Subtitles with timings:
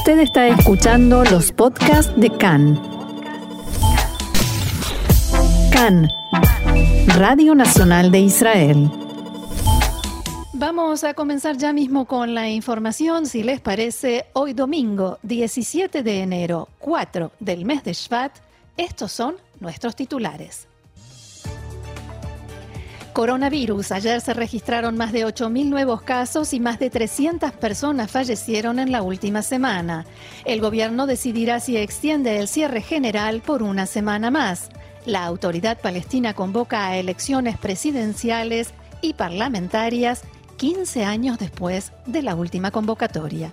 [0.00, 2.80] Usted está escuchando los podcasts de CAN.
[5.70, 6.08] CAN,
[7.18, 8.90] Radio Nacional de Israel.
[10.54, 16.22] Vamos a comenzar ya mismo con la información, si les parece, hoy domingo 17 de
[16.22, 18.32] enero, 4 del mes de Shvat,
[18.78, 20.69] estos son nuestros titulares.
[23.12, 23.92] Coronavirus.
[23.92, 28.92] Ayer se registraron más de 8.000 nuevos casos y más de 300 personas fallecieron en
[28.92, 30.06] la última semana.
[30.44, 34.68] El gobierno decidirá si extiende el cierre general por una semana más.
[35.06, 40.22] La autoridad palestina convoca a elecciones presidenciales y parlamentarias
[40.56, 43.52] 15 años después de la última convocatoria.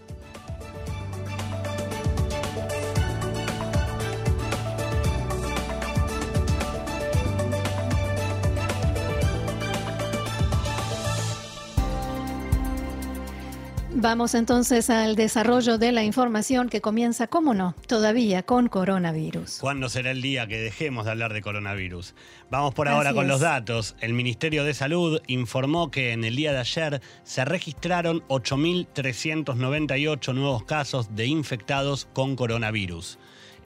[14.00, 19.58] Vamos entonces al desarrollo de la información que comienza, cómo no, todavía con coronavirus.
[19.60, 22.14] ¿Cuándo será el día que dejemos de hablar de coronavirus?
[22.52, 23.96] Vamos por ahora con los datos.
[24.00, 30.64] El Ministerio de Salud informó que en el día de ayer se registraron 8.398 nuevos
[30.64, 33.18] casos de infectados con coronavirus.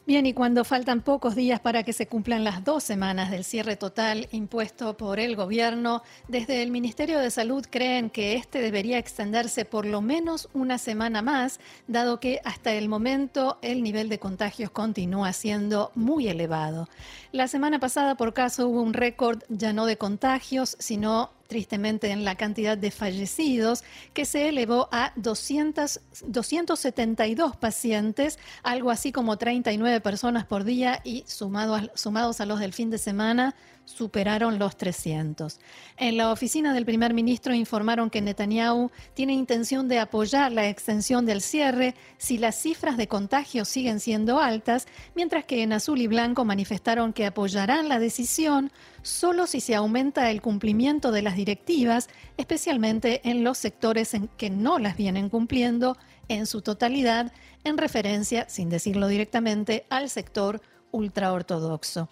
[0.07, 3.77] Bien, y cuando faltan pocos días para que se cumplan las dos semanas del cierre
[3.77, 9.65] total impuesto por el gobierno, desde el Ministerio de Salud creen que este debería extenderse
[9.65, 14.69] por lo menos una semana más, dado que hasta el momento el nivel de contagios
[14.69, 16.87] continúa siendo muy elevado.
[17.33, 22.25] La semana pasada, por caso, hubo un récord ya no de contagios, sino tristemente en
[22.25, 30.01] la cantidad de fallecidos, que se elevó a 200, 272 pacientes, algo así como 39
[30.01, 33.55] personas por día y sumados a los del fin de semana,
[33.85, 35.61] superaron los 300.
[35.97, 41.27] En la oficina del primer ministro informaron que Netanyahu tiene intención de apoyar la extensión
[41.27, 46.07] del cierre si las cifras de contagios siguen siendo altas, mientras que en azul y
[46.07, 48.73] blanco manifestaron que apoyarán la decisión
[49.03, 54.51] solo si se aumenta el cumplimiento de las directivas, especialmente en los sectores en que
[54.51, 55.97] no las vienen cumpliendo
[56.29, 57.33] en su totalidad,
[57.65, 60.63] en referencia, sin decirlo directamente, al sector
[60.95, 62.09] ultraortodoxo.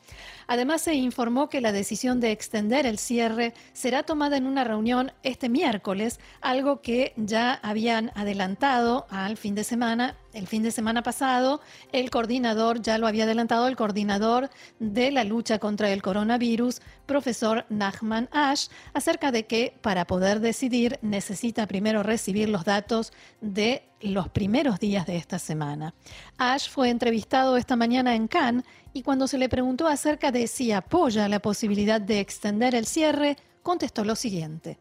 [0.46, 5.12] Además, se informó que la decisión de extender el cierre será tomada en una reunión
[5.22, 10.16] este miércoles, algo que ya habían adelantado al fin de semana.
[10.32, 11.60] El fin de semana pasado,
[11.92, 14.48] el coordinador, ya lo había adelantado, el coordinador
[14.78, 20.98] de la lucha contra el coronavirus, profesor Nachman Ash, acerca de que para poder decidir
[21.02, 25.94] necesita primero recibir los datos de los primeros días de esta semana.
[26.38, 30.72] Ash fue entrevistado esta mañana en Cannes y cuando se le preguntó acerca de si
[30.72, 34.78] apoya la posibilidad de extender el cierre, contestó lo siguiente.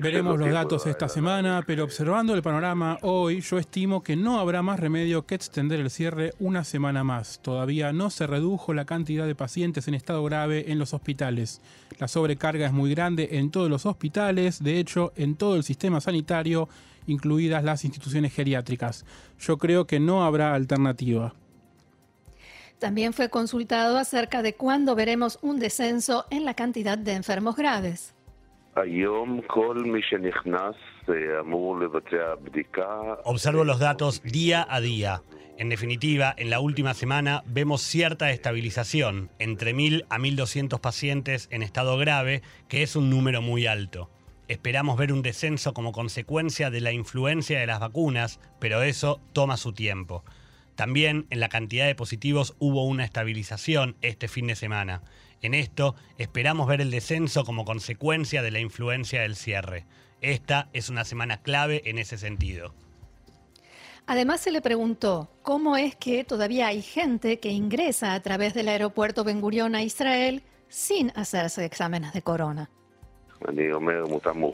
[0.00, 4.62] Veremos los datos esta semana, pero observando el panorama hoy, yo estimo que no habrá
[4.62, 7.40] más remedio que extender el cierre una semana más.
[7.40, 11.60] Todavía no se redujo la cantidad de pacientes en estado grave en los hospitales.
[12.00, 16.00] La sobrecarga es muy grande en todos los hospitales, de hecho, en todo el sistema
[16.00, 16.68] sanitario,
[17.06, 19.06] incluidas las instituciones geriátricas.
[19.38, 21.32] Yo creo que no habrá alternativa.
[22.78, 28.14] También fue consultado acerca de cuándo veremos un descenso en la cantidad de enfermos graves.
[33.24, 35.22] Observo los datos día a día.
[35.56, 41.64] En definitiva, en la última semana vemos cierta estabilización, entre 1.000 a 1.200 pacientes en
[41.64, 44.08] estado grave, que es un número muy alto.
[44.46, 49.56] Esperamos ver un descenso como consecuencia de la influencia de las vacunas, pero eso toma
[49.56, 50.22] su tiempo.
[50.78, 55.02] También en la cantidad de positivos hubo una estabilización este fin de semana.
[55.42, 59.86] En esto esperamos ver el descenso como consecuencia de la influencia del cierre.
[60.20, 62.76] Esta es una semana clave en ese sentido.
[64.06, 68.68] Además se le preguntó cómo es que todavía hay gente que ingresa a través del
[68.68, 72.70] aeropuerto Ben Gurion a Israel sin hacerse exámenes de corona.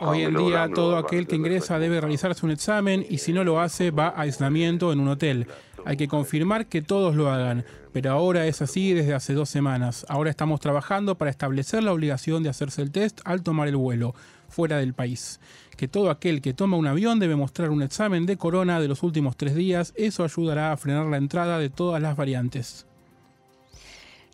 [0.00, 3.60] Hoy en día todo aquel que ingresa debe realizarse un examen y si no lo
[3.60, 5.46] hace va a aislamiento en un hotel.
[5.86, 10.06] Hay que confirmar que todos lo hagan, pero ahora es así desde hace dos semanas.
[10.08, 14.14] Ahora estamos trabajando para establecer la obligación de hacerse el test al tomar el vuelo
[14.48, 15.40] fuera del país.
[15.76, 19.02] Que todo aquel que toma un avión debe mostrar un examen de corona de los
[19.02, 19.92] últimos tres días.
[19.96, 22.86] Eso ayudará a frenar la entrada de todas las variantes.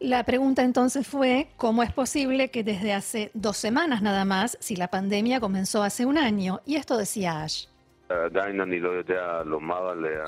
[0.01, 4.75] La pregunta entonces fue, ¿cómo es posible que desde hace dos semanas nada más, si
[4.75, 6.63] la pandemia comenzó hace un año?
[6.65, 7.67] Y esto decía Ash.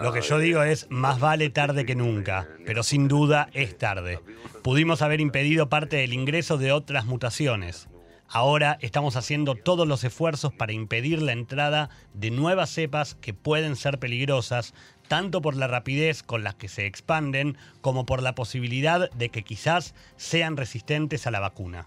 [0.02, 4.20] Lo que yo digo es, más vale tarde que nunca, pero sin duda es tarde.
[4.62, 7.88] Pudimos haber impedido parte del ingreso de otras mutaciones.
[8.28, 13.76] Ahora estamos haciendo todos los esfuerzos para impedir la entrada de nuevas cepas que pueden
[13.76, 14.74] ser peligrosas,
[15.12, 19.44] tanto por la rapidez con la que se expanden como por la posibilidad de que
[19.44, 21.86] quizás sean resistentes a la vacuna.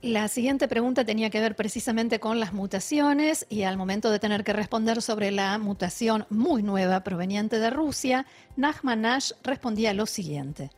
[0.00, 4.42] La siguiente pregunta tenía que ver precisamente con las mutaciones y al momento de tener
[4.42, 8.24] que responder sobre la mutación muy nueva proveniente de Rusia,
[8.56, 10.70] Nachman Nash respondía lo siguiente.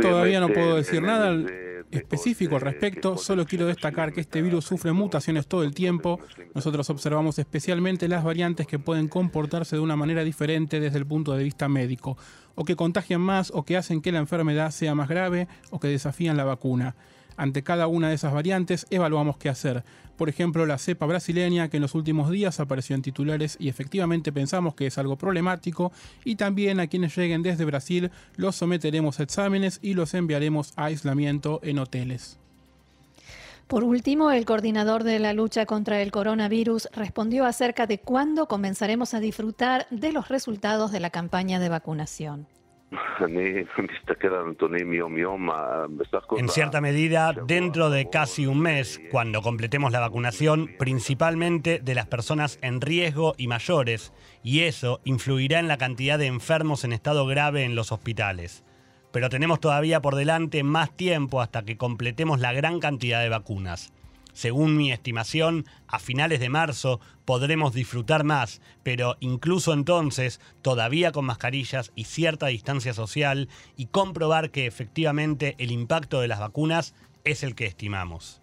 [0.00, 1.36] Todavía no puedo decir nada
[1.90, 6.20] específico al respecto, solo quiero destacar que este virus sufre mutaciones todo el tiempo.
[6.54, 11.34] Nosotros observamos especialmente las variantes que pueden comportarse de una manera diferente desde el punto
[11.34, 12.16] de vista médico,
[12.54, 15.88] o que contagian más, o que hacen que la enfermedad sea más grave, o que
[15.88, 16.94] desafían la vacuna.
[17.36, 19.84] Ante cada una de esas variantes evaluamos qué hacer.
[20.16, 24.32] Por ejemplo, la cepa brasileña que en los últimos días apareció en titulares y efectivamente
[24.32, 25.92] pensamos que es algo problemático
[26.24, 30.84] y también a quienes lleguen desde Brasil los someteremos a exámenes y los enviaremos a
[30.86, 32.38] aislamiento en hoteles.
[33.70, 39.14] Por último, el coordinador de la lucha contra el coronavirus respondió acerca de cuándo comenzaremos
[39.14, 42.48] a disfrutar de los resultados de la campaña de vacunación.
[46.36, 52.06] En cierta medida, dentro de casi un mes, cuando completemos la vacunación, principalmente de las
[52.06, 57.26] personas en riesgo y mayores, y eso influirá en la cantidad de enfermos en estado
[57.26, 58.64] grave en los hospitales.
[59.12, 63.92] Pero tenemos todavía por delante más tiempo hasta que completemos la gran cantidad de vacunas.
[64.40, 71.26] Según mi estimación, a finales de marzo podremos disfrutar más, pero incluso entonces, todavía con
[71.26, 77.42] mascarillas y cierta distancia social, y comprobar que efectivamente el impacto de las vacunas es
[77.42, 78.40] el que estimamos.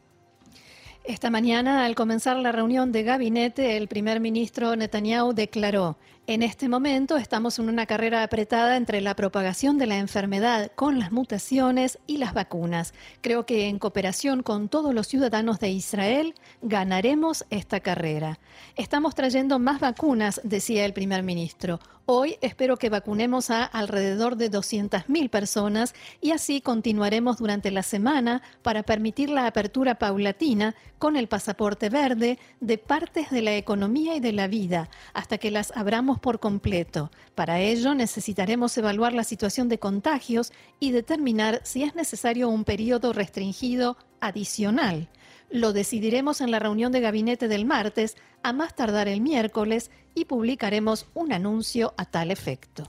[1.04, 5.98] Esta mañana, al comenzar la reunión de gabinete, el primer ministro Netanyahu declaró,
[6.28, 11.00] en este momento estamos en una carrera apretada entre la propagación de la enfermedad con
[11.00, 12.94] las mutaciones y las vacunas.
[13.22, 18.40] Creo que en cooperación con todos los ciudadanos de Israel ganaremos esta carrera.
[18.76, 21.80] Estamos trayendo más vacunas, decía el primer ministro.
[22.10, 28.42] Hoy espero que vacunemos a alrededor de 200.000 personas y así continuaremos durante la semana
[28.62, 34.22] para permitir la apertura paulatina con el pasaporte verde de partes de la economía y
[34.22, 37.12] de la vida hasta que las abramos por completo.
[37.36, 43.14] Para ello necesitaremos evaluar la situación de contagios y determinar si es necesario un periodo
[43.14, 45.10] restringido adicional.
[45.50, 50.26] Lo decidiremos en la reunión de gabinete del martes, a más tardar el miércoles, y
[50.26, 52.86] publicaremos un anuncio a tal efecto.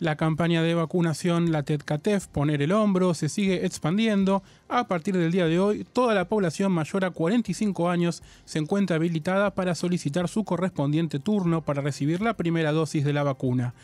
[0.00, 4.44] La campaña de vacunación La TEDCATEF, Poner el Hombro, se sigue expandiendo.
[4.68, 8.94] A partir del día de hoy, toda la población mayor a 45 años se encuentra
[8.94, 13.74] habilitada para solicitar su correspondiente turno para recibir la primera dosis de la vacuna.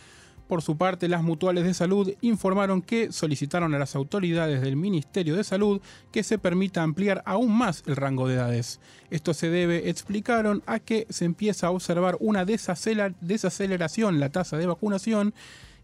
[0.47, 5.35] Por su parte, las mutuales de salud informaron que solicitaron a las autoridades del Ministerio
[5.35, 5.81] de Salud
[6.13, 8.79] que se permita ampliar aún más el rango de edades.
[9.11, 14.67] Esto se debe, explicaron, a que se empieza a observar una desaceleración la tasa de
[14.67, 15.35] vacunación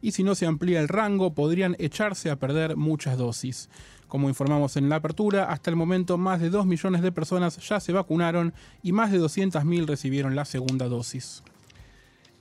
[0.00, 3.68] y si no se amplía el rango podrían echarse a perder muchas dosis.
[4.08, 7.78] Como informamos en la apertura, hasta el momento más de 2 millones de personas ya
[7.78, 8.52] se vacunaron
[8.82, 11.44] y más de 200.000 recibieron la segunda dosis.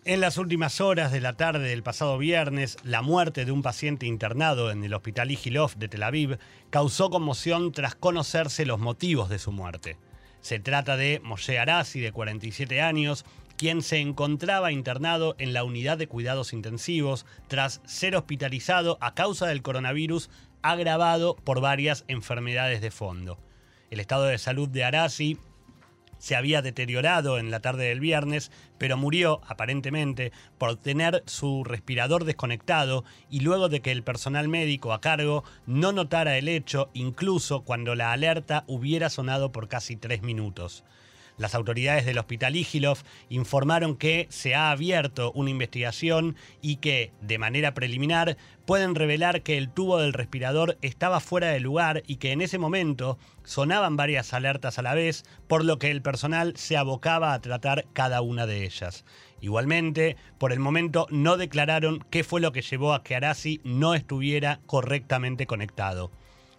[0.05, 4.07] En las últimas horas de la tarde del pasado viernes, la muerte de un paciente
[4.07, 6.39] internado en el Hospital Igilov de Tel Aviv
[6.71, 9.97] causó conmoción tras conocerse los motivos de su muerte.
[10.41, 13.25] Se trata de Moshe Arasi, de 47 años,
[13.59, 19.47] quien se encontraba internado en la unidad de cuidados intensivos tras ser hospitalizado a causa
[19.47, 20.29] del coronavirus
[20.61, 23.37] agravado por varias enfermedades de fondo.
[23.91, 25.37] El estado de salud de Arasi
[26.19, 32.23] se había deteriorado en la tarde del viernes, pero murió, aparentemente, por tener su respirador
[32.23, 37.65] desconectado y luego de que el personal médico a cargo no notara el hecho, incluso
[37.65, 40.85] cuando la alerta hubiera sonado por casi tres minutos.
[41.39, 42.97] Las autoridades del Hospital Igilov
[43.29, 49.57] informaron que se ha abierto una investigación y que, de manera preliminar, pueden revelar que
[49.57, 54.33] el tubo del respirador estaba fuera de lugar y que en ese momento sonaban varias
[54.33, 58.45] alertas a la vez, por lo que el personal se abocaba a tratar cada una
[58.45, 59.05] de ellas.
[59.39, 63.95] Igualmente, por el momento no declararon qué fue lo que llevó a que Arasi no
[63.95, 66.11] estuviera correctamente conectado.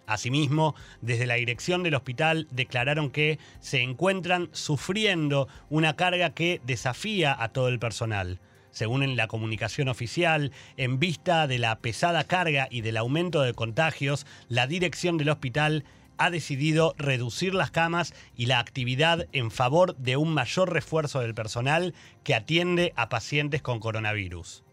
[0.07, 7.35] Asimismo, desde la dirección del hospital declararon que se encuentran sufriendo una carga que desafía
[7.37, 8.39] a todo el personal.
[8.71, 13.53] Según en la comunicación oficial, en vista de la pesada carga y del aumento de
[13.53, 15.83] contagios, la dirección del hospital
[16.17, 21.33] ha decidido reducir las camas y la actividad en favor de un mayor refuerzo del
[21.33, 21.93] personal
[22.23, 24.63] que atiende a pacientes con coronavirus.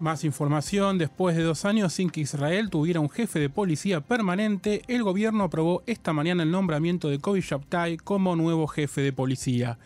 [0.00, 4.82] Más información, después de dos años sin que Israel tuviera un jefe de policía permanente,
[4.86, 9.76] el gobierno aprobó esta mañana el nombramiento de Kobi Shabtai como nuevo jefe de policía.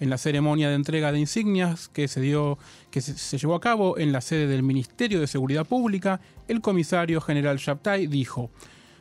[0.00, 2.56] En la ceremonia de entrega de insignias que se, dio,
[2.90, 7.20] que se, llevó a cabo en la sede del Ministerio de Seguridad Pública, el comisario
[7.20, 8.50] general Shabtai dijo,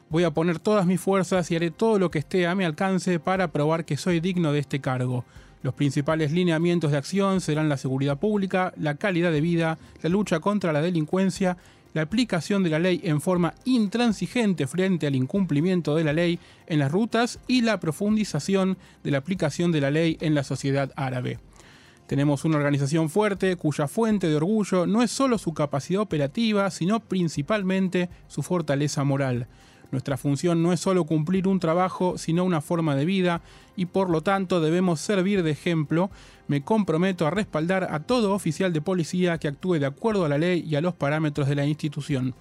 [0.10, 3.20] Voy a poner todas mis fuerzas y haré todo lo que esté a mi alcance
[3.20, 5.26] para probar que soy digno de este cargo.
[5.64, 10.40] Los principales lineamientos de acción serán la seguridad pública, la calidad de vida, la lucha
[10.40, 11.58] contra la delincuencia,
[11.94, 16.80] la aplicación de la ley en forma intransigente frente al incumplimiento de la ley en
[16.80, 21.40] las rutas y la profundización de la aplicación de la ley en la sociedad árabe.
[22.08, 27.02] Tenemos una organización fuerte cuya fuente de orgullo no es solo su capacidad operativa, sino
[27.02, 29.48] principalmente su fortaleza moral.
[29.92, 33.42] Nuestra función no es solo cumplir un trabajo, sino una forma de vida,
[33.76, 36.10] y por lo tanto debemos servir de ejemplo.
[36.48, 40.38] Me comprometo a respaldar a todo oficial de policía que actúe de acuerdo a la
[40.38, 42.36] ley y a los parámetros de la institución.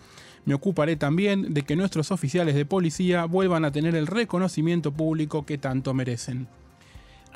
[0.45, 5.45] Me ocuparé también de que nuestros oficiales de policía vuelvan a tener el reconocimiento público
[5.45, 6.49] que tanto merecen.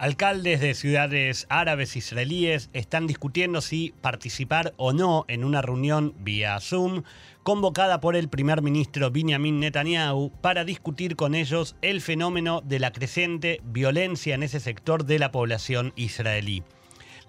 [0.00, 6.59] Alcaldes de ciudades árabes israelíes están discutiendo si participar o no en una reunión vía
[6.59, 7.02] Zoom
[7.42, 12.92] convocada por el primer ministro Benjamin Netanyahu para discutir con ellos el fenómeno de la
[12.92, 16.62] creciente violencia en ese sector de la población israelí.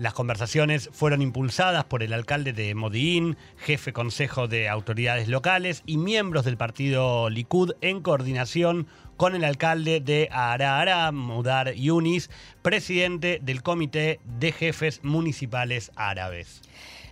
[0.02, 5.98] Las conversaciones fueron impulsadas por el alcalde de Modi'in, jefe consejo de autoridades locales y
[5.98, 12.32] miembros del partido Likud en coordinación con el alcalde de Arara, Mudar Yunis,
[12.64, 16.64] presidente del Comité de Jefes Municipales Árabes.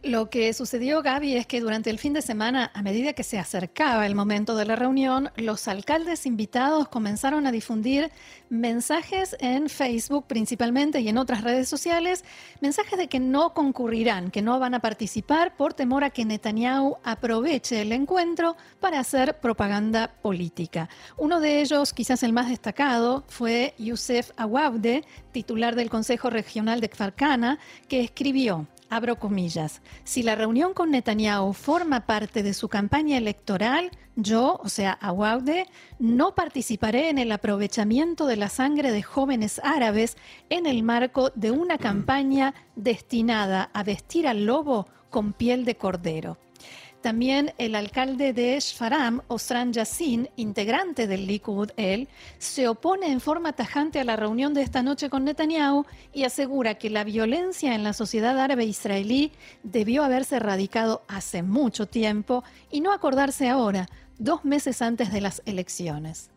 [0.03, 3.37] Lo que sucedió, Gaby, es que durante el fin de semana, a medida que se
[3.37, 8.09] acercaba el momento de la reunión, los alcaldes invitados comenzaron a difundir
[8.49, 12.23] mensajes en Facebook principalmente y en otras redes sociales,
[12.61, 16.97] mensajes de que no concurrirán, que no van a participar por temor a que Netanyahu
[17.03, 20.87] aproveche el encuentro para hacer propaganda política.
[21.17, 25.03] Uno de ellos, quizás el más destacado, fue Youssef Awabde,
[25.33, 31.53] titular del Consejo Regional de Kfarkana, que escribió abro comillas, si la reunión con Netanyahu
[31.53, 35.67] forma parte de su campaña electoral, yo, o sea, Awaude,
[36.00, 40.17] no participaré en el aprovechamiento de la sangre de jóvenes árabes
[40.50, 46.38] en el marco de una campaña destinada a vestir al lobo con piel de cordero.
[47.01, 53.53] También el alcalde de Shfaram, Osran Yassin, integrante del Likud, él, se opone en forma
[53.53, 57.85] tajante a la reunión de esta noche con Netanyahu y asegura que la violencia en
[57.85, 59.31] la sociedad árabe israelí
[59.63, 63.85] debió haberse erradicado hace mucho tiempo y no acordarse ahora,
[64.17, 66.31] dos meses antes de las elecciones.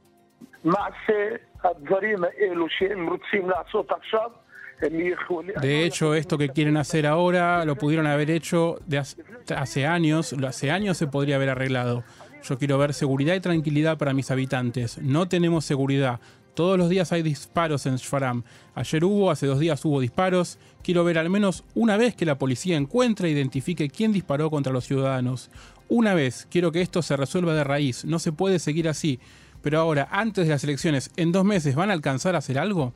[5.61, 9.03] De hecho, esto que quieren hacer ahora lo pudieron haber hecho de
[9.55, 12.05] hace años, hace años se podría haber arreglado.
[12.43, 14.99] Yo quiero ver seguridad y tranquilidad para mis habitantes.
[14.99, 16.21] No tenemos seguridad.
[16.55, 18.43] Todos los días hay disparos en Shfaram.
[18.75, 20.59] Ayer hubo, hace dos días hubo disparos.
[20.83, 24.73] Quiero ver al menos una vez que la policía encuentre e identifique quién disparó contra
[24.73, 25.51] los ciudadanos.
[25.89, 28.05] Una vez, quiero que esto se resuelva de raíz.
[28.05, 29.19] No se puede seguir así.
[29.63, 32.93] Pero ahora, antes de las elecciones, en dos meses, ¿van a alcanzar a hacer algo?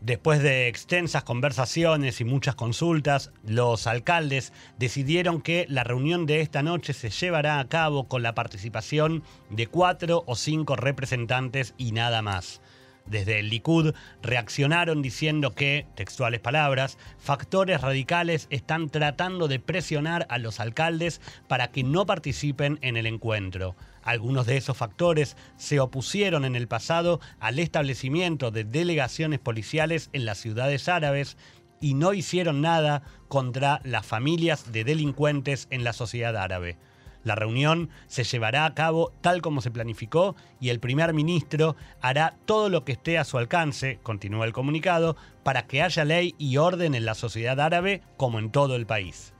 [0.00, 6.62] Después de extensas conversaciones y muchas consultas, los alcaldes decidieron que la reunión de esta
[6.62, 12.22] noche se llevará a cabo con la participación de cuatro o cinco representantes y nada
[12.22, 12.60] más.
[13.06, 20.38] Desde el Likud reaccionaron diciendo que, textuales palabras, factores radicales están tratando de presionar a
[20.38, 23.74] los alcaldes para que no participen en el encuentro.
[24.08, 30.24] Algunos de esos factores se opusieron en el pasado al establecimiento de delegaciones policiales en
[30.24, 31.36] las ciudades árabes
[31.78, 36.78] y no hicieron nada contra las familias de delincuentes en la sociedad árabe.
[37.22, 42.38] La reunión se llevará a cabo tal como se planificó y el primer ministro hará
[42.46, 46.56] todo lo que esté a su alcance, continúa el comunicado, para que haya ley y
[46.56, 49.34] orden en la sociedad árabe como en todo el país.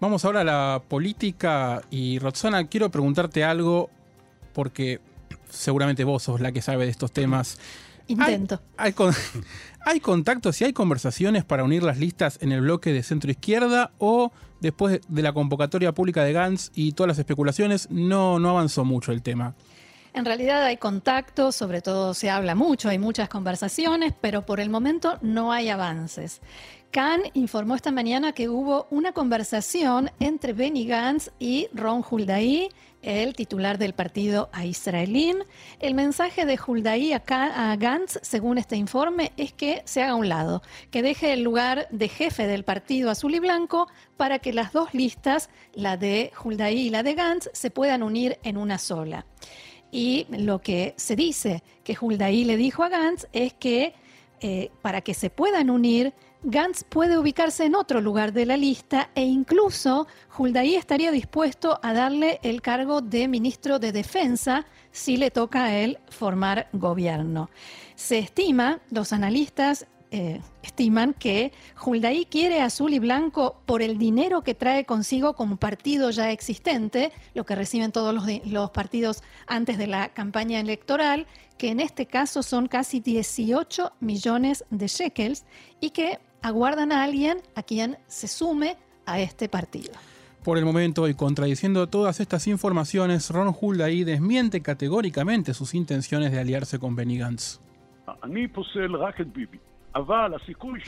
[0.00, 3.90] Vamos ahora a la política y Roxana, quiero preguntarte algo
[4.52, 5.00] porque
[5.48, 7.58] seguramente vos sos la que sabe de estos temas.
[8.06, 8.60] Intento.
[8.76, 8.94] ¿Hay,
[9.86, 13.92] hay, contactos y hay conversaciones para unir las listas en el bloque de centro izquierda
[13.98, 18.84] o después de la convocatoria pública de Gantz y todas las especulaciones no, no avanzó
[18.84, 19.54] mucho el tema?
[20.14, 24.70] En realidad hay contactos, sobre todo se habla mucho, hay muchas conversaciones, pero por el
[24.70, 26.40] momento no hay avances.
[26.92, 32.68] Khan informó esta mañana que hubo una conversación entre Benny Gantz y Ron Huldaí,
[33.02, 35.38] el titular del partido a Israelín.
[35.80, 40.14] El mensaje de Huldaí a, a Gantz, según este informe, es que se haga a
[40.14, 44.52] un lado, que deje el lugar de jefe del partido azul y blanco para que
[44.52, 48.78] las dos listas, la de Huldaí y la de Gantz, se puedan unir en una
[48.78, 49.26] sola.
[49.94, 53.94] Y lo que se dice que Huldaí le dijo a Gantz es que
[54.40, 59.10] eh, para que se puedan unir, Gantz puede ubicarse en otro lugar de la lista
[59.14, 65.30] e incluso Huldaí estaría dispuesto a darle el cargo de ministro de Defensa si le
[65.30, 67.48] toca a él formar gobierno.
[67.94, 71.52] Se estima, los analistas eh, estiman que
[71.84, 77.12] Huldaí quiere azul y blanco por el dinero que trae consigo como partido ya existente,
[77.34, 81.26] lo que reciben todos los, los partidos antes de la campaña electoral,
[81.58, 85.44] que en este caso son casi 18 millones de shekels
[85.80, 89.92] y que aguardan a alguien a quien se sume a este partido.
[90.44, 96.38] Por el momento, y contradiciendo todas estas informaciones, Ron Huldaí desmiente categóricamente sus intenciones de
[96.38, 97.60] aliarse con Benny Gantz.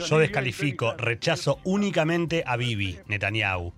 [0.04, 3.72] Yo descalifico, rechazo únicamente a Bibi, Netanyahu.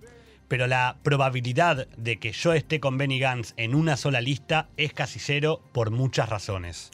[0.47, 4.91] Pero la probabilidad de que yo esté con Benny Gantz en una sola lista es
[4.91, 6.91] casi cero por muchas razones.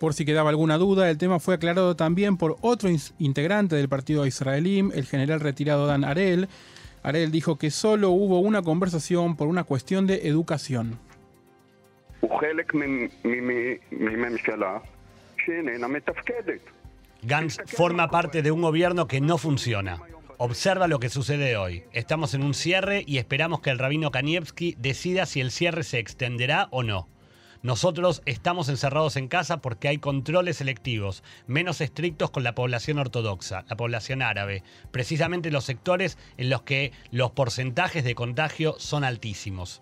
[0.00, 4.26] Por si quedaba alguna duda, el tema fue aclarado también por otro integrante del partido
[4.26, 6.48] israelí, el general retirado Dan Arel.
[7.04, 10.98] Arel dijo que solo hubo una conversación por una cuestión de educación.
[17.24, 20.00] Gantz forma parte de un gobierno que no funciona.
[20.38, 21.84] Observa lo que sucede hoy.
[21.92, 26.00] Estamos en un cierre y esperamos que el rabino Kanievski decida si el cierre se
[26.00, 27.08] extenderá o no.
[27.62, 33.64] Nosotros estamos encerrados en casa porque hay controles selectivos, menos estrictos con la población ortodoxa,
[33.68, 39.80] la población árabe, precisamente los sectores en los que los porcentajes de contagio son altísimos.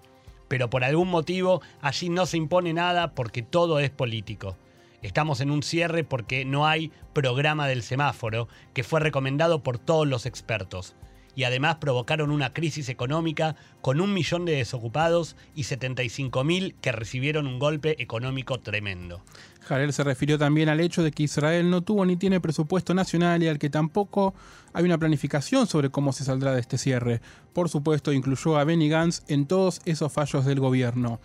[0.49, 4.59] Pero por algún motivo allí no se impone nada porque todo es político.
[5.03, 10.07] Estamos en un cierre porque no hay programa del semáforo que fue recomendado por todos
[10.07, 10.95] los expertos.
[11.35, 17.47] Y además provocaron una crisis económica con un millón de desocupados y 75.000 que recibieron
[17.47, 19.23] un golpe económico tremendo.
[19.63, 23.43] Jarel se refirió también al hecho de que Israel no tuvo ni tiene presupuesto nacional
[23.43, 24.35] y al que tampoco
[24.75, 27.23] hay una planificación sobre cómo se saldrá de este cierre.
[27.55, 31.21] Por supuesto, incluyó a Benny Gantz en todos esos fallos del gobierno.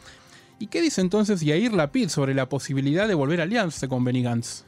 [0.57, 4.23] ¿Y qué dice entonces Yair Lapid sobre la posibilidad de volver a aliarse con Benny
[4.23, 4.63] Gantz?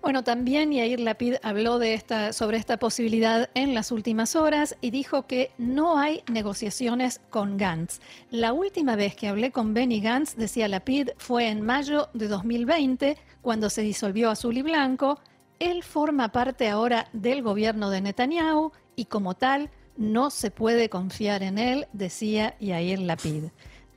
[0.00, 4.90] Bueno, también Yair Lapid habló de esta, sobre esta posibilidad en las últimas horas y
[4.90, 8.00] dijo que no hay negociaciones con Gantz.
[8.30, 13.16] La última vez que hablé con Benny Gantz, decía Lapid, fue en mayo de 2020,
[13.42, 15.18] cuando se disolvió Azul y Blanco.
[15.58, 21.42] Él forma parte ahora del gobierno de Netanyahu y como tal no se puede confiar
[21.42, 23.46] en él, decía Yair Lapid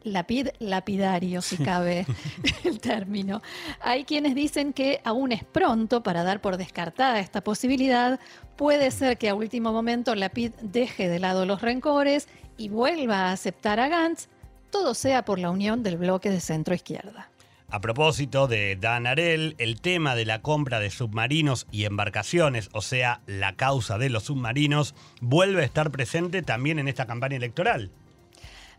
[0.03, 2.05] lapid lapidario, si cabe
[2.63, 3.41] el término.
[3.81, 8.19] Hay quienes dicen que aún es pronto para dar por descartada esta posibilidad.
[8.55, 13.31] Puede ser que a último momento Lapid deje de lado los rencores y vuelva a
[13.31, 14.27] aceptar a Gantz,
[14.69, 17.29] todo sea por la unión del bloque de centro izquierda.
[17.69, 22.81] A propósito de Dan Arel, el tema de la compra de submarinos y embarcaciones, o
[22.81, 27.89] sea, la causa de los submarinos, vuelve a estar presente también en esta campaña electoral.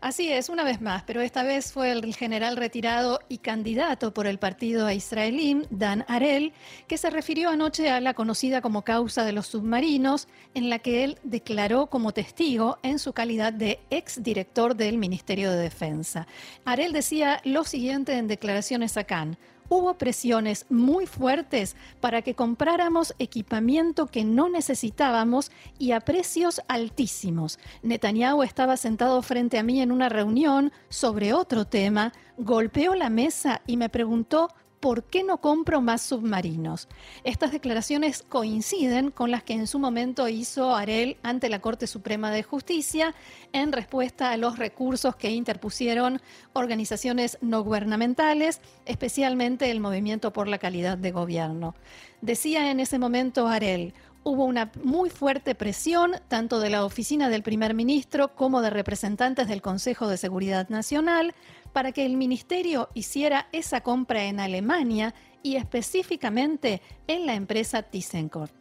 [0.03, 4.27] Así es, una vez más, pero esta vez fue el general retirado y candidato por
[4.27, 6.51] el partido israelí, Dan Arel,
[6.89, 11.05] que se refirió anoche a la conocida como causa de los submarinos, en la que
[11.05, 16.27] él declaró como testigo en su calidad de exdirector del Ministerio de Defensa.
[16.65, 19.37] Arel decía lo siguiente en declaraciones a Cannes.
[19.73, 27.59] Hubo presiones muy fuertes para que compráramos equipamiento que no necesitábamos y a precios altísimos.
[27.81, 33.61] Netanyahu estaba sentado frente a mí en una reunión sobre otro tema, golpeó la mesa
[33.65, 34.49] y me preguntó
[34.83, 36.89] ¿por qué no compro más submarinos?
[37.23, 42.31] Estas declaraciones coinciden con las que en su momento hizo Arel ante la Corte Suprema
[42.31, 43.15] de Justicia
[43.53, 46.19] en respuesta a los recursos que interpusieron
[46.51, 51.75] organizaciones no gubernamentales, especialmente el Movimiento por la Calidad de Gobierno.
[52.19, 53.93] Decía en ese momento Arel,
[54.25, 59.47] hubo una muy fuerte presión tanto de la oficina del primer ministro como de representantes
[59.47, 61.33] del Consejo de Seguridad Nacional
[61.73, 68.51] para que el ministerio hiciera esa compra en Alemania y específicamente en la empresa ThyssenKrupp.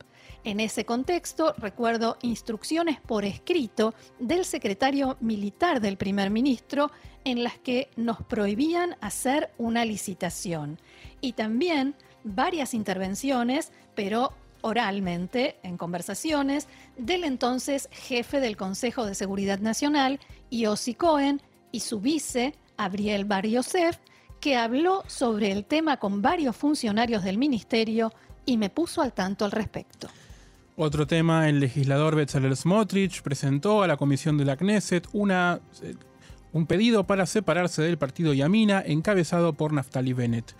[0.44, 6.90] En ese contexto, recuerdo instrucciones por escrito del secretario militar del primer ministro
[7.24, 10.80] en las que nos prohibían hacer una licitación.
[11.20, 11.94] Y también
[12.24, 20.18] varias intervenciones, pero oralmente, en conversaciones, del entonces jefe del Consejo de Seguridad Nacional,
[20.50, 21.40] Yossi Cohen,
[21.72, 23.44] y su vice, Abriel Bar
[24.40, 28.12] que habló sobre el tema con varios funcionarios del ministerio
[28.44, 30.08] y me puso al tanto al respecto.
[30.76, 35.94] Otro tema, el legislador Bezalel Smotrich presentó a la comisión de la Knesset una, eh,
[36.52, 40.54] un pedido para separarse del partido Yamina encabezado por Naftali Bennett.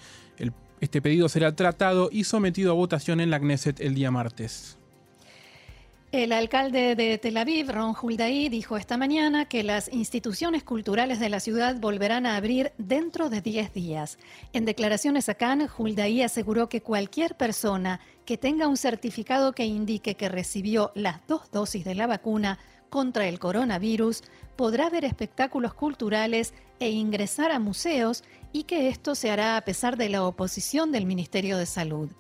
[0.80, 4.78] este pedido será tratado y sometido a votación en la Knesset el día martes.
[6.12, 11.30] El alcalde de Tel Aviv, Ron Huldaí, dijo esta mañana que las instituciones culturales de
[11.30, 14.18] la ciudad volverán a abrir dentro de 10 días.
[14.52, 20.14] En declaraciones a Cannes, Huldaí aseguró que cualquier persona que tenga un certificado que indique
[20.14, 22.58] que recibió las dos dosis de la vacuna
[22.90, 24.22] contra el coronavirus
[24.54, 28.22] podrá ver espectáculos culturales e ingresar a museos
[28.52, 32.10] y que esto se hará a pesar de la oposición del Ministerio de Salud.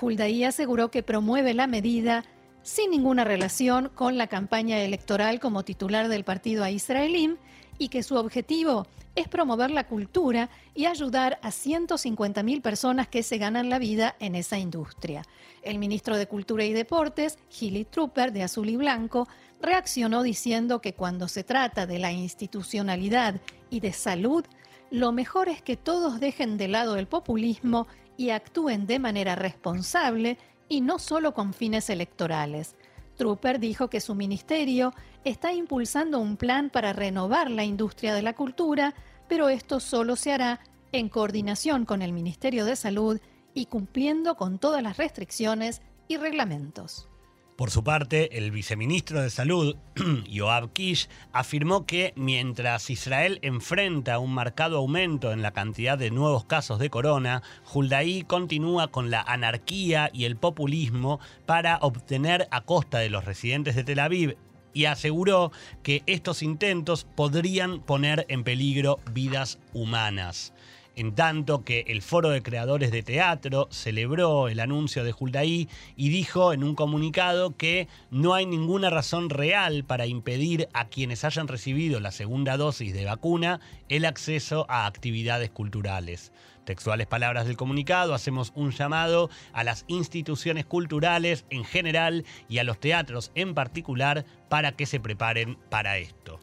[0.00, 2.24] Huldaí aseguró que promueve la medida
[2.62, 7.36] sin ninguna relación con la campaña electoral como titular del partido a Israelim
[7.78, 13.38] y que su objetivo es promover la cultura y ayudar a 150.000 personas que se
[13.38, 15.22] ganan la vida en esa industria.
[15.62, 19.28] El ministro de Cultura y Deportes, Gilly Trooper, de Azul y Blanco,
[19.60, 24.44] reaccionó diciendo que cuando se trata de la institucionalidad y de salud,
[24.90, 30.38] lo mejor es que todos dejen de lado el populismo y actúen de manera responsable
[30.72, 32.76] y no solo con fines electorales.
[33.18, 38.32] Trooper dijo que su ministerio está impulsando un plan para renovar la industria de la
[38.32, 38.94] cultura,
[39.28, 43.20] pero esto solo se hará en coordinación con el Ministerio de Salud
[43.52, 47.10] y cumpliendo con todas las restricciones y reglamentos.
[47.56, 49.76] Por su parte, el viceministro de Salud,
[50.28, 56.46] Yoav Kish, afirmó que mientras Israel enfrenta un marcado aumento en la cantidad de nuevos
[56.46, 62.98] casos de corona, Huldaí continúa con la anarquía y el populismo para obtener a costa
[62.98, 64.38] de los residentes de Tel Aviv
[64.72, 70.54] y aseguró que estos intentos podrían poner en peligro vidas humanas
[70.96, 76.08] en tanto que el Foro de Creadores de Teatro celebró el anuncio de Huldaí y
[76.08, 81.48] dijo en un comunicado que no hay ninguna razón real para impedir a quienes hayan
[81.48, 86.32] recibido la segunda dosis de vacuna el acceso a actividades culturales.
[86.64, 92.64] Textuales palabras del comunicado, hacemos un llamado a las instituciones culturales en general y a
[92.64, 96.38] los teatros en particular para que se preparen para esto.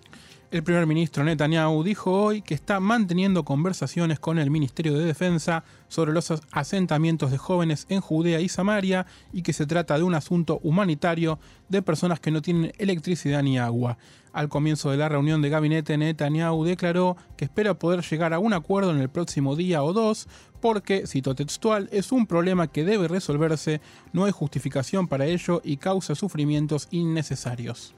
[0.52, 5.64] El primer ministro Netanyahu dijo hoy que está manteniendo conversaciones con el Ministerio de Defensa
[5.90, 10.16] sobre los asentamientos de jóvenes en Judea y Samaria y que se trata de un
[10.16, 14.00] asunto humanitario de personas que no tienen electricidad ni agua.
[14.34, 18.54] Al comienzo de la reunión de gabinete, Netanyahu declaró que espera poder llegar a un
[18.54, 20.28] acuerdo en el próximo día o dos
[20.62, 23.82] porque, cito textual, es un problema que debe resolverse,
[24.14, 27.94] no hay justificación para ello y causa sufrimientos innecesarios.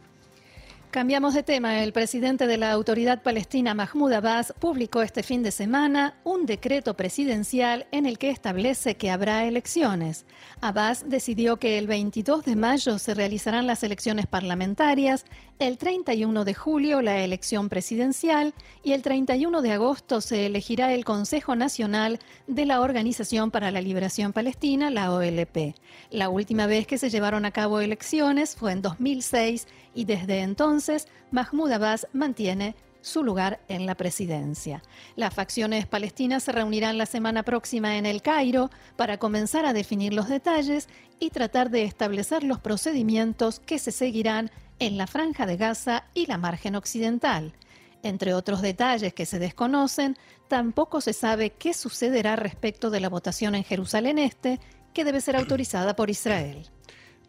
[0.91, 1.81] Cambiamos de tema.
[1.81, 6.97] El presidente de la Autoridad Palestina, Mahmoud Abbas, publicó este fin de semana un decreto
[6.97, 10.25] presidencial en el que establece que habrá elecciones.
[10.59, 15.23] Abbas decidió que el 22 de mayo se realizarán las elecciones parlamentarias,
[15.59, 21.05] el 31 de julio la elección presidencial y el 31 de agosto se elegirá el
[21.05, 25.75] Consejo Nacional de la Organización para la Liberación Palestina, la OLP.
[26.09, 30.80] La última vez que se llevaron a cabo elecciones fue en 2006 y desde entonces
[31.31, 34.81] Mahmoud Abbas mantiene su lugar en la presidencia.
[35.15, 40.13] Las facciones palestinas se reunirán la semana próxima en el Cairo para comenzar a definir
[40.13, 40.87] los detalles
[41.19, 46.25] y tratar de establecer los procedimientos que se seguirán en la franja de Gaza y
[46.25, 47.53] la margen occidental.
[48.03, 50.17] Entre otros detalles que se desconocen,
[50.47, 54.59] tampoco se sabe qué sucederá respecto de la votación en Jerusalén Este,
[54.93, 56.67] que debe ser autorizada por Israel.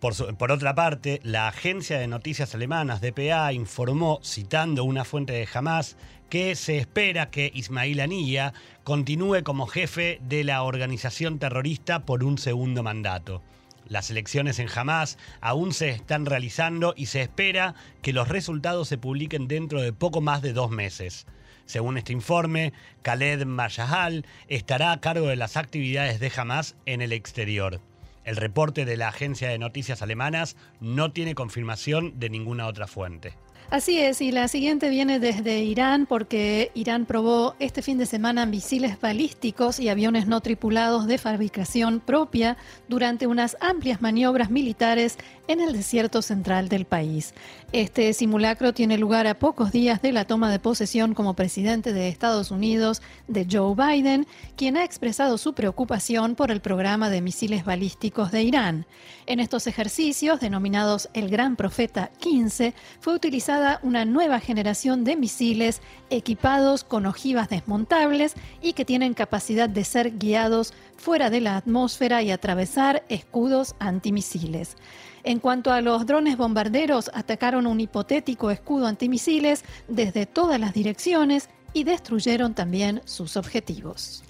[0.03, 5.97] Por, otra parte, la agencia de noticias alemanas DPA informó, citando una fuente de Hamas,
[6.29, 12.37] que se espera que Ismail Anilla continúe como jefe de la organización terrorista por un
[12.37, 13.43] segundo mandato.
[13.87, 18.99] Las elecciones en Hamas aún se están realizando y se espera que los resultados se
[18.99, 21.29] publiquen dentro de poco más de dos meses.
[21.65, 27.13] Según este informe, Khaled Mayahal estará a cargo de las actividades de Hamas en el
[27.13, 27.81] exterior.
[28.25, 33.35] El reporte de la agencia de noticias alemanas no tiene confirmación de ninguna otra fuente.
[33.73, 38.45] Así es, y la siguiente viene desde Irán porque Irán probó este fin de semana
[38.45, 42.59] misiles balísticos y aviones no tripulados de fabricación propia
[42.89, 45.17] durante unas amplias maniobras militares
[45.49, 47.33] en el desierto central del país.
[47.73, 52.09] Este simulacro tiene lugar a pocos días de la toma de posesión como presidente de
[52.09, 57.65] Estados Unidos de Joe Biden, quien ha expresado su preocupación por el programa de misiles
[57.65, 58.85] balísticos de Irán.
[59.25, 65.81] En estos ejercicios, denominados el Gran Profeta 15, fue utilizada una nueva generación de misiles
[66.11, 72.23] equipados con ojivas desmontables y que tienen capacidad de ser guiados fuera de la atmósfera
[72.23, 74.77] y atravesar escudos antimisiles.
[75.25, 81.49] En cuanto a los drones bombarderos, atacaron un hipotético escudo antimisiles desde todas las direcciones
[81.73, 84.25] y destruyeron también sus objetivos.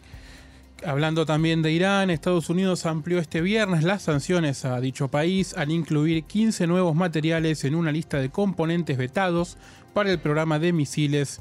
[0.84, 5.70] Hablando también de Irán, Estados Unidos amplió este viernes las sanciones a dicho país al
[5.70, 9.56] incluir 15 nuevos materiales en una lista de componentes vetados
[9.94, 11.40] para el programa de misiles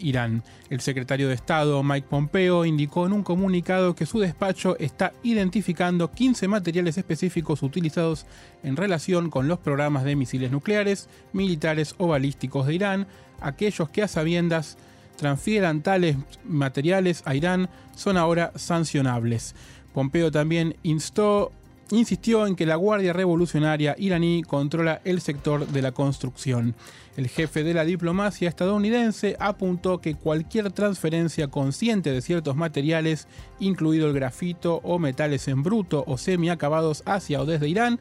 [0.00, 0.42] Irán.
[0.70, 6.10] El secretario de Estado Mike Pompeo indicó en un comunicado que su despacho está identificando
[6.10, 8.26] 15 materiales específicos utilizados
[8.62, 13.06] en relación con los programas de misiles nucleares, militares o balísticos de Irán,
[13.40, 14.78] aquellos que a sabiendas
[15.16, 19.54] transfieran tales materiales a Irán son ahora sancionables.
[19.92, 21.52] Pompeo también instó,
[21.92, 26.74] insistió en que la Guardia Revolucionaria iraní controla el sector de la construcción.
[27.18, 33.28] El jefe de la diplomacia estadounidense apuntó que cualquier transferencia consciente de ciertos materiales,
[33.60, 38.00] incluido el grafito o metales en bruto o semiacabados hacia o desde Irán,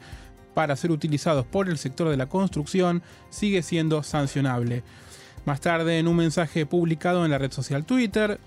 [0.54, 4.84] para ser utilizados por el sector de la construcción, sigue siendo sancionable.
[5.44, 8.40] Más tarde, en un mensaje publicado en la red social Twitter,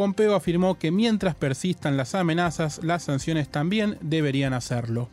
[0.00, 5.10] Pompeo afirmó que mientras persistan las amenazas, las sanciones también deberían hacerlo.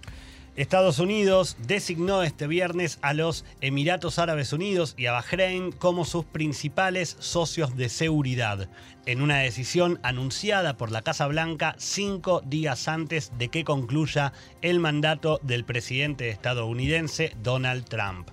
[0.55, 6.23] Estados Unidos designó este viernes a los Emiratos Árabes Unidos y a Bahrein como sus
[6.23, 8.69] principales socios de seguridad,
[9.05, 14.79] en una decisión anunciada por la Casa Blanca cinco días antes de que concluya el
[14.79, 18.29] mandato del presidente estadounidense Donald Trump.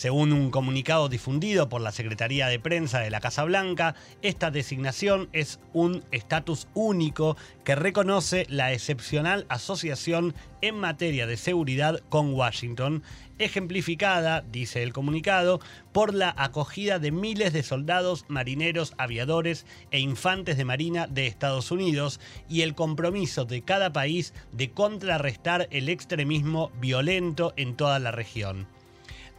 [0.00, 5.28] Según un comunicado difundido por la Secretaría de Prensa de la Casa Blanca, esta designación
[5.34, 13.02] es un estatus único que reconoce la excepcional asociación en materia de seguridad con Washington,
[13.38, 15.60] ejemplificada, dice el comunicado,
[15.92, 21.70] por la acogida de miles de soldados, marineros, aviadores e infantes de Marina de Estados
[21.70, 28.12] Unidos y el compromiso de cada país de contrarrestar el extremismo violento en toda la
[28.12, 28.79] región.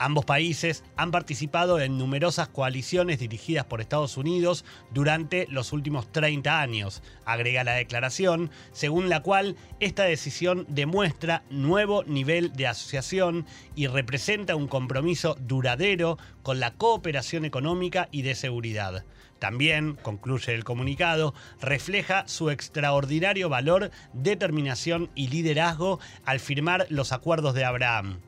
[0.04, 6.60] Ambos países han participado en numerosas coaliciones dirigidas por Estados Unidos durante los últimos 30
[6.60, 13.86] años, agrega la declaración, según la cual esta decisión demuestra nuevo nivel de asociación y
[13.86, 19.06] representa un compromiso duradero con la cooperación económica y de seguridad.
[19.38, 27.54] También, concluye el comunicado, refleja su extraordinario valor, determinación y liderazgo al firmar los acuerdos
[27.54, 28.20] de Abraham